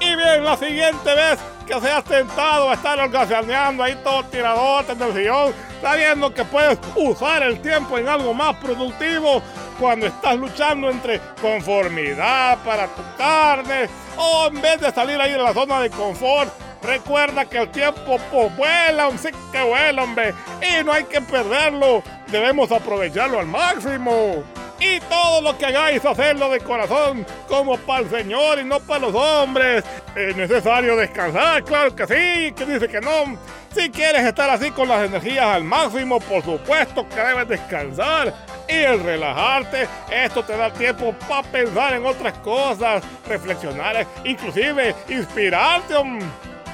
Y 0.00 0.14
bien, 0.14 0.44
la 0.44 0.56
siguiente 0.56 1.14
vez 1.14 1.38
que 1.66 1.80
seas 1.80 2.04
tentado 2.04 2.70
a 2.70 2.74
estar 2.74 2.98
holgazaneando 2.98 3.82
ahí 3.82 3.98
todo 4.04 4.22
tiradote 4.24 4.92
en 4.92 5.02
el 5.02 5.12
sillón, 5.12 5.54
sabiendo 5.82 6.32
que 6.32 6.44
puedes 6.44 6.78
usar 6.94 7.42
el 7.42 7.60
tiempo 7.60 7.98
en 7.98 8.08
algo 8.08 8.32
más 8.32 8.56
productivo 8.56 9.42
cuando 9.78 10.06
estás 10.06 10.36
luchando 10.36 10.90
entre 10.90 11.20
conformidad 11.40 12.58
para 12.64 12.86
tu 12.88 13.02
carne 13.18 13.88
o 14.16 14.48
en 14.48 14.60
vez 14.60 14.80
de 14.80 14.92
salir 14.92 15.20
ahí 15.20 15.32
de 15.32 15.38
la 15.38 15.52
zona 15.52 15.80
de 15.80 15.90
confort. 15.90 16.52
Recuerda 16.82 17.44
que 17.46 17.58
el 17.58 17.70
tiempo 17.70 18.18
pues, 18.30 18.56
vuela, 18.56 19.10
sí 19.18 19.28
que 19.50 19.62
vuela, 19.62 20.04
hombre, 20.04 20.34
y 20.62 20.84
no 20.84 20.92
hay 20.92 21.04
que 21.04 21.20
perderlo. 21.20 22.02
Debemos 22.28 22.70
aprovecharlo 22.70 23.40
al 23.40 23.46
máximo. 23.46 24.44
Y 24.78 25.00
todo 25.00 25.40
lo 25.40 25.56
que 25.56 25.66
hagáis, 25.66 26.04
hacerlo 26.04 26.50
de 26.50 26.60
corazón, 26.60 27.26
como 27.48 27.78
para 27.78 28.00
el 28.00 28.10
Señor 28.10 28.58
y 28.58 28.64
no 28.64 28.78
para 28.80 29.00
los 29.00 29.14
hombres. 29.14 29.84
Es 30.14 30.36
necesario 30.36 30.96
descansar, 30.96 31.64
claro 31.64 31.94
que 31.94 32.06
sí, 32.06 32.52
que 32.52 32.66
dice 32.66 32.88
que 32.88 33.00
no. 33.00 33.38
Si 33.74 33.90
quieres 33.90 34.24
estar 34.24 34.48
así 34.48 34.70
con 34.70 34.88
las 34.88 35.04
energías 35.04 35.44
al 35.44 35.64
máximo, 35.64 36.18
por 36.20 36.42
supuesto 36.42 37.06
que 37.08 37.20
debes 37.20 37.48
descansar. 37.48 38.32
Y 38.68 38.74
el 38.74 39.02
relajarte, 39.02 39.86
esto 40.10 40.42
te 40.42 40.56
da 40.56 40.72
tiempo 40.72 41.14
para 41.28 41.42
pensar 41.42 41.94
en 41.94 42.04
otras 42.04 42.32
cosas, 42.38 43.02
reflexionar, 43.26 44.06
inclusive 44.24 44.94
inspirarte. 45.08 45.94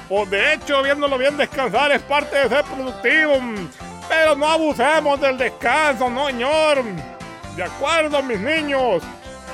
O 0.09 0.25
de 0.25 0.53
hecho, 0.53 0.81
viéndolo 0.83 1.17
bien, 1.17 1.37
descansar 1.37 1.91
es 1.91 2.01
parte 2.01 2.35
de 2.35 2.49
ser 2.49 2.63
productivo. 2.65 3.33
Pero 4.09 4.35
no 4.35 4.47
abusemos 4.47 5.19
del 5.19 5.37
descanso, 5.37 6.09
no, 6.09 6.27
señor. 6.27 6.83
De 7.55 7.63
acuerdo, 7.63 8.21
mis 8.23 8.39
niños. 8.39 9.03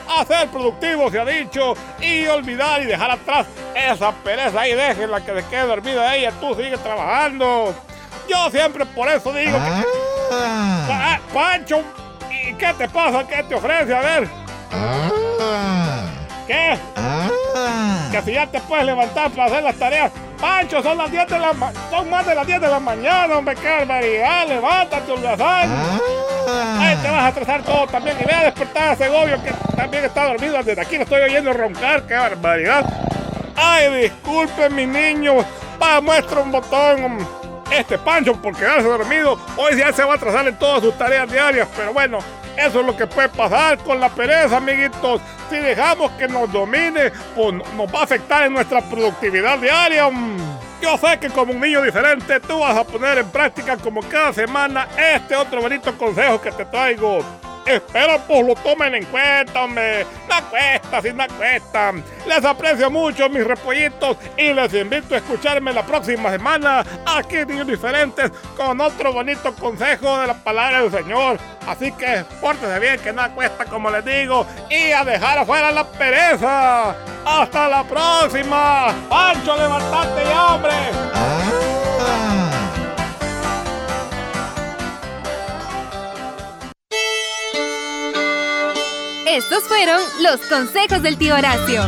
A 0.08 0.26
ser 0.26 0.48
productivos, 0.50 1.12
se 1.12 1.20
ha 1.20 1.26
dicho, 1.26 1.76
y 2.02 2.26
olvidar 2.26 2.82
y 2.82 2.86
dejar 2.86 3.12
atrás 3.12 3.46
esa 3.76 4.12
pereza 4.12 4.68
y 4.68 4.74
déjenla 4.74 5.22
que 5.22 5.36
se 5.40 5.48
quede 5.48 5.68
dormida 5.68 6.16
ella. 6.16 6.32
Tú 6.40 6.56
sigue 6.56 6.78
trabajando. 6.78 7.76
Yo 8.28 8.50
siempre 8.50 8.86
por 8.88 9.08
eso 9.08 9.32
digo 9.34 9.58
que. 9.58 9.86
Ah, 10.32 11.20
Pancho, 11.32 11.84
¿y 12.32 12.54
qué 12.54 12.74
te 12.74 12.90
pasa? 12.90 13.28
¿Qué 13.28 13.44
te 13.44 13.54
ofrece? 13.54 13.94
A 13.94 14.02
ver. 14.02 14.28
¿Qué? 16.48 16.80
Que 18.12 18.22
si 18.24 18.34
ya 18.34 18.48
te 18.48 18.60
puedes 18.62 18.86
levantar 18.86 19.30
para 19.30 19.46
hacer 19.46 19.64
las 19.64 19.76
tareas. 19.76 20.12
Pancho, 20.40 20.82
son 20.82 20.98
las 20.98 21.12
10 21.12 21.28
de 21.28 21.40
la 21.40 21.54
son 21.90 22.10
más 22.10 22.26
de 22.26 22.34
las 22.34 22.48
10 22.48 22.62
de 22.62 22.68
la 22.68 22.80
mañana, 22.80 23.38
hombre, 23.38 23.56
qué 23.56 23.68
barbaridad. 23.68 24.48
Levántate, 24.48 25.12
holgazán. 25.12 25.70
Ay, 26.80 26.96
te 26.98 27.10
vas 27.10 27.24
a 27.24 27.28
atrasar 27.28 27.64
todo 27.64 27.88
también. 27.88 28.16
Y 28.22 28.26
ve 28.26 28.34
a 28.34 28.44
despertar 28.46 28.90
a 28.90 28.96
Segovio, 28.96 29.44
que 29.44 29.52
también 29.76 30.06
está 30.06 30.28
dormido. 30.28 30.64
Desde 30.64 30.82
aquí 30.82 30.96
lo 30.98 31.04
estoy 31.04 31.22
oyendo 31.22 31.52
roncar, 31.52 32.04
qué 32.04 32.16
barbaridad. 32.16 32.86
Ay, 33.56 34.04
disculpen, 34.04 34.74
mi 34.74 34.86
niño. 34.86 35.36
Va, 35.82 36.00
muestra 36.00 36.40
un 36.40 36.52
botón. 36.52 37.39
Este 37.72 37.98
Pancho, 37.98 38.34
por 38.34 38.56
quedarse 38.56 38.88
dormido, 38.88 39.40
hoy 39.56 39.78
ya 39.78 39.94
se 39.94 40.04
va 40.04 40.14
a 40.14 40.16
atrasar 40.16 40.48
en 40.48 40.58
todas 40.58 40.82
sus 40.82 40.98
tareas 40.98 41.32
diarias. 41.32 41.68
Pero 41.76 41.94
bueno, 41.94 42.20
eso 42.58 42.80
es 42.82 42.86
lo 42.86 42.96
que 42.98 43.08
puede 43.08 43.30
pasar 43.30 43.78
con 43.80 44.00
la 44.00 44.10
pereza, 44.10 44.58
amiguitos. 44.58 45.22
Si 45.50 45.56
dejamos 45.58 46.12
que 46.14 46.28
nos 46.28 46.52
domine, 46.52 47.12
pues 47.36 47.54
nos 47.54 47.94
va 47.94 48.02
a 48.02 48.04
afectar 48.04 48.44
en 48.44 48.54
nuestra 48.54 48.82
productividad 48.82 49.60
diaria. 49.60 50.10
Yo 50.82 50.98
sé 50.98 51.20
que 51.20 51.30
como 51.30 51.52
un 51.54 51.60
niño 51.60 51.82
diferente, 51.82 52.40
tú 52.40 52.60
vas 52.60 52.78
a 52.78 52.84
poner 52.84 53.18
en 53.20 53.30
práctica 53.30 53.78
como 53.78 54.02
cada 54.02 54.34
semana 54.34 54.88
este 55.16 55.36
otro 55.36 55.62
bonito 55.62 55.96
consejo 55.98 56.42
que 56.42 56.52
te 56.52 56.66
traigo. 56.66 57.20
Espero 57.70 58.20
pues 58.28 58.48
lo 58.48 58.56
tomen 58.56 58.96
en 58.96 59.06
cuenta, 59.06 59.64
hombre. 59.64 60.06
No 60.28 60.50
cuesta, 60.50 61.02
si 61.02 61.14
no 61.14 61.28
cuesta. 61.38 61.94
Les 62.28 62.44
aprecio 62.44 62.90
mucho, 62.90 63.30
mis 63.30 63.46
repollitos, 63.46 64.18
y 64.36 64.54
les 64.54 64.74
invito 64.74 65.14
a 65.14 65.20
escucharme 65.20 65.72
la 65.72 65.86
próxima 65.86 66.32
semana 66.32 66.84
aquí 67.06 67.38
en 67.38 67.68
Diferentes 67.68 68.32
con 68.58 68.82
otro 68.82 69.14
bonito 69.14 69.54
consejo 69.54 70.20
de 70.20 70.28
la 70.28 70.34
palabra 70.34 70.82
del 70.82 70.92
Señor. 70.92 71.38
Así 71.68 71.92
que 71.92 72.26
pórtense 72.42 72.80
bien, 72.80 73.00
que 73.00 73.14
nada 73.14 73.30
cuesta, 73.36 73.66
como 73.66 73.92
les 73.92 74.04
digo, 74.04 74.48
y 74.70 74.92
a 74.92 75.04
dejar 75.04 75.38
afuera 75.38 75.72
la 75.72 75.84
pereza. 75.84 76.96
¡Hasta 77.24 77.68
la 77.68 77.84
próxima! 77.84 78.96
¡Pancho, 79.08 79.56
levantate 79.56 80.24
ya, 80.24 80.48
hombre! 80.48 82.49
Estos 89.32 89.64
fueron 89.66 90.02
los 90.24 90.40
consejos 90.48 91.04
del 91.04 91.16
tío 91.16 91.36
Horacio. 91.36 91.84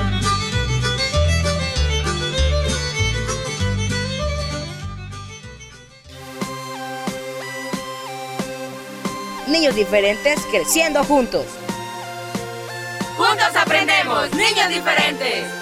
Niños 9.48 9.74
diferentes 9.74 10.40
creciendo 10.52 11.04
juntos. 11.04 11.48
Juntos 13.18 13.56
aprendemos, 13.56 14.32
niños 14.36 14.70
diferentes. 14.70 15.61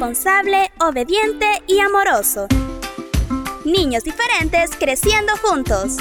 Responsable, 0.00 0.72
obediente 0.78 1.44
y 1.66 1.78
amoroso. 1.78 2.46
Niños 3.66 4.02
diferentes 4.02 4.70
creciendo 4.78 5.34
juntos. 5.42 5.98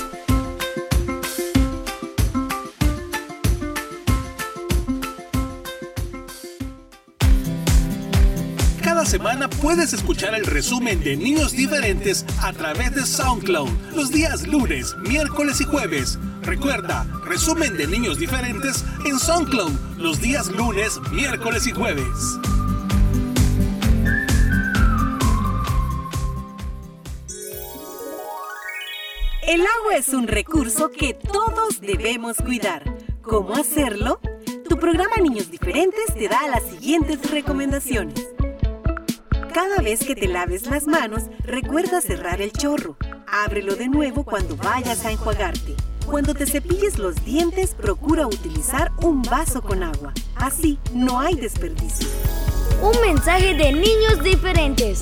Cada 8.81 9.03
semana 9.03 9.49
puedes 9.49 9.91
escuchar 9.91 10.33
el 10.33 10.45
resumen 10.45 11.03
de 11.03 11.17
Niños 11.17 11.51
Diferentes 11.51 12.25
a 12.41 12.53
través 12.53 12.95
de 12.95 13.05
SoundCloud 13.05 13.69
los 13.97 14.11
días 14.11 14.47
lunes, 14.47 14.95
miércoles 15.01 15.59
y 15.59 15.65
jueves. 15.65 16.17
Recuerda, 16.43 17.05
resumen 17.25 17.75
de 17.75 17.85
Niños 17.85 18.17
Diferentes 18.17 18.85
en 19.05 19.19
SoundCloud 19.19 19.73
los 19.97 20.21
días 20.21 20.47
lunes, 20.47 21.01
miércoles 21.11 21.67
y 21.67 21.71
jueves. 21.71 22.39
El 29.49 29.61
agua 29.61 29.95
es 29.97 30.09
un 30.09 30.27
recurso 30.27 30.91
que 30.91 31.15
todos 31.15 31.81
debemos 31.81 32.37
cuidar. 32.37 32.83
¿Cómo 33.23 33.55
hacerlo? 33.55 34.19
Tu 34.69 34.77
programa 34.77 35.15
Niños 35.15 35.49
Diferentes 35.49 36.13
te 36.13 36.27
da 36.27 36.47
las 36.49 36.61
siguientes 36.61 37.31
recomendaciones. 37.31 38.27
Cada 39.51 39.81
vez 39.81 40.01
que 40.05 40.13
te 40.13 40.27
laves 40.27 40.67
las 40.67 40.85
manos, 40.85 41.23
recuerda 41.39 41.99
cerrar 41.99 42.43
el 42.43 42.51
chorro. 42.51 42.95
Ábrelo 43.25 43.75
de 43.75 43.89
nuevo 43.89 44.23
cuando 44.23 44.55
vayas 44.55 45.03
a 45.03 45.11
enjuagarte. 45.11 45.73
Cuando 46.05 46.35
te 46.35 46.45
cepilles 46.45 46.99
los 46.99 47.15
dientes, 47.25 47.73
procura 47.73 48.27
utilizar 48.27 48.91
un 49.01 49.23
vaso 49.23 49.63
con 49.63 49.81
agua. 49.81 50.13
Así 50.35 50.77
no 50.93 51.19
hay 51.19 51.33
desperdicio. 51.33 52.07
Un 52.83 53.01
mensaje 53.01 53.55
de 53.55 53.73
niños 53.73 54.23
diferentes. 54.23 54.99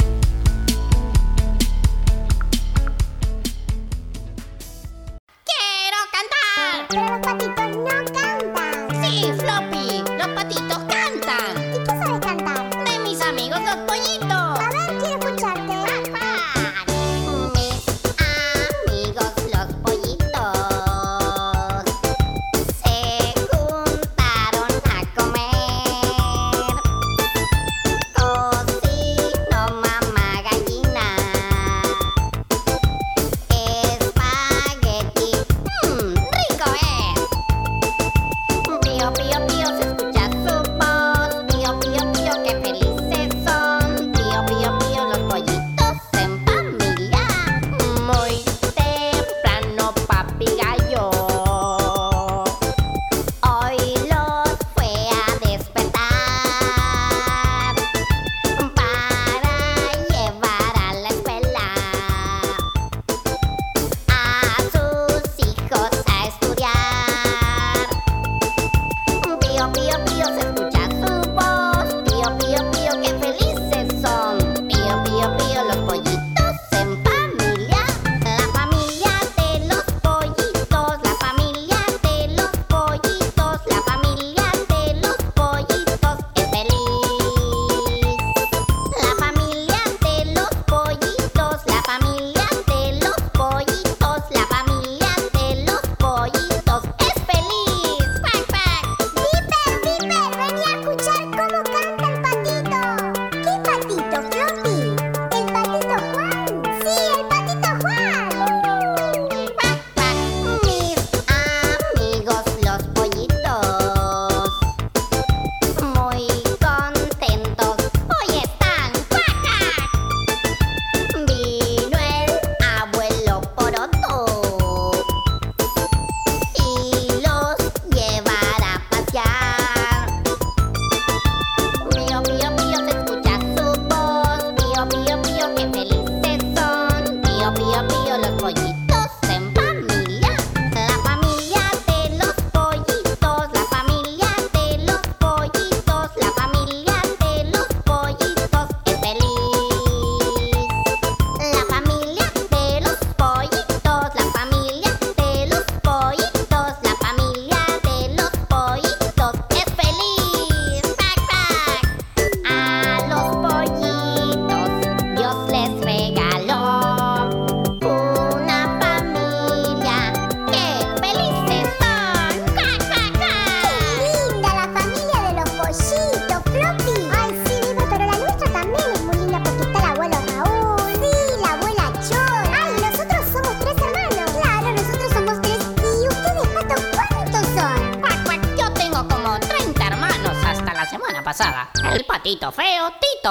be 69.77 69.89
a 69.89 70.16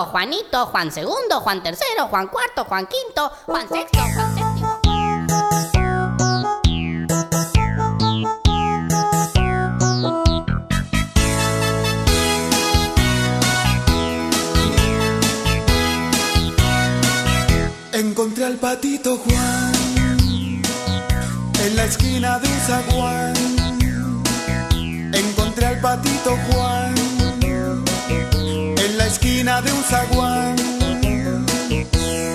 Juanito, 0.07 0.67
Juan 0.67 0.91
segundo, 0.93 1.41
Juan 1.41 1.63
tercero, 1.63 2.07
Juan 2.09 2.29
cuarto, 2.29 2.65
Juan 2.65 2.87
quinto, 2.87 3.31
Juan 3.47 3.69
sexto, 3.69 3.99
Juan 3.99 4.35
séptimo. 4.35 4.81
Encontré 17.93 18.45
al 18.45 18.57
patito 18.57 19.19
Juan 19.19 19.73
en 21.65 21.77
la 21.77 21.85
esquina 21.85 22.39
de 22.39 22.49
un 22.49 22.61
zaguán. 22.61 23.35
Encontré 25.13 25.67
al 25.67 25.81
patito 25.81 26.37
Juan 26.51 26.96
esquina 29.07 29.63
de 29.63 29.73
un 29.73 29.83
zaguán. 29.85 30.57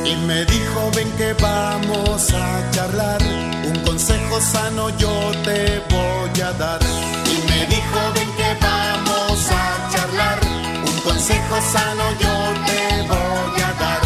Y 0.06 0.16
me 0.28 0.46
dijo, 0.46 0.92
ven 0.96 1.12
que 1.18 1.34
vamos 1.34 2.34
a 2.34 2.72
charlar. 2.72 3.22
Un 3.68 3.80
consejo 3.86 4.42
sano 4.42 4.90
yo 4.98 5.32
te 5.44 5.82
voy 5.90 6.42
a 6.42 6.52
dar. 6.54 6.80
Y 7.26 7.36
me 7.50 7.66
dijo, 7.68 8.00
ven 8.16 8.32
que 8.38 8.58
vamos 8.62 9.52
a 9.52 9.90
charlar. 9.92 10.40
Un 10.86 11.02
más 11.50 11.66
sano 11.72 12.04
yo 12.20 12.34
te 12.66 13.08
voy 13.08 13.62
a 13.62 13.74
dar. 13.80 14.02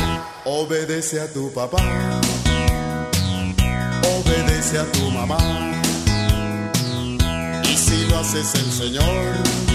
Obedece 0.46 1.22
a 1.22 1.32
tu 1.32 1.52
papá, 1.52 1.82
obedece 4.18 4.80
a 4.80 4.86
tu 4.92 5.12
mamá. 5.12 5.38
Y 7.64 7.78
si 7.78 8.06
lo 8.08 8.20
haces 8.20 8.54
el 8.56 8.72
Señor, 8.72 9.75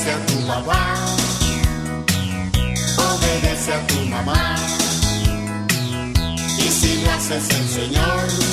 Obedece 0.00 0.12
a 0.12 0.26
tu 0.26 0.46
papá, 0.46 0.94
obedece 2.96 3.74
a 3.74 3.86
tu 3.86 4.00
mamá. 4.06 4.56
Y 6.56 6.68
si 6.70 7.02
lo 7.02 7.10
haces 7.10 7.50
el 7.50 7.68
Señor, 7.68 8.49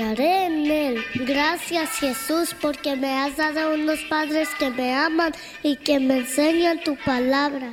en 0.00 0.70
él. 0.70 1.04
Gracias 1.26 1.90
Jesús 1.98 2.54
porque 2.60 2.96
me 2.96 3.18
has 3.18 3.36
dado 3.36 3.74
unos 3.74 4.00
padres 4.08 4.48
que 4.58 4.70
me 4.70 4.94
aman 4.94 5.32
y 5.62 5.76
que 5.76 6.00
me 6.00 6.18
enseñan 6.18 6.80
tu 6.82 6.96
palabra. 6.96 7.72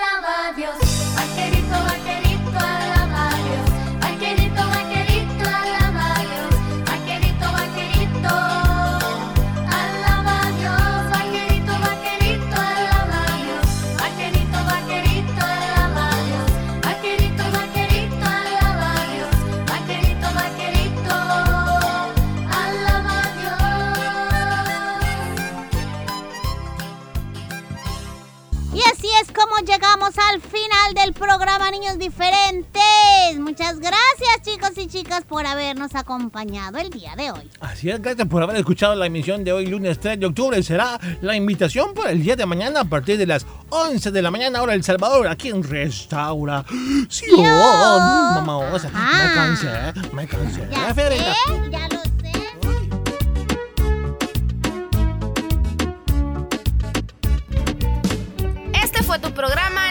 llegamos 30.11 30.15
al 30.33 30.41
final 30.41 30.93
del 30.95 31.13
programa 31.13 31.69
Niños 31.71 31.97
Diferentes. 31.97 33.39
Muchas 33.39 33.79
gracias 33.79 34.41
chicos 34.43 34.71
y 34.77 34.87
chicas 34.87 35.23
por 35.27 35.45
habernos 35.45 35.95
acompañado 35.95 36.77
el 36.79 36.89
día 36.89 37.15
de 37.15 37.31
hoy. 37.31 37.49
Así 37.59 37.89
es, 37.89 38.01
gracias 38.01 38.27
por 38.27 38.43
haber 38.43 38.57
escuchado 38.57 38.95
la 38.95 39.05
emisión 39.05 39.43
de 39.43 39.53
hoy, 39.53 39.67
lunes 39.67 39.99
3 39.99 40.19
de 40.19 40.25
octubre. 40.25 40.61
Será 40.63 40.99
la 41.21 41.35
invitación 41.35 41.93
para 41.93 42.11
el 42.11 42.23
día 42.23 42.35
de 42.35 42.45
mañana 42.45 42.81
a 42.81 42.85
partir 42.85 43.17
de 43.17 43.25
las 43.27 43.45
11 43.69 44.11
de 44.11 44.21
la 44.21 44.31
mañana, 44.31 44.61
hora 44.61 44.73
El 44.73 44.83
Salvador, 44.83 45.27
aquí 45.27 45.49
en 45.49 45.63
Restaura. 45.63 46.65
Sí, 47.09 47.25
oh, 47.37 48.31
mamá, 48.35 48.57
osa. 48.57 48.89
me 48.89 48.95
Ah. 48.97 49.31
cansé, 49.33 49.69
me 50.13 50.27
cansé. 50.27 50.67
Ya 50.71 50.93
sé, 50.93 51.19
ya 51.71 51.87
lo 51.89 51.99
sé. 52.01 52.11
Este 58.83 59.03
fue 59.03 59.19
tu 59.19 59.31
programa 59.31 59.90